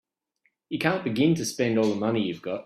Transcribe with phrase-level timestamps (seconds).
[0.69, 2.59] You can't begin to spend all the money you've got.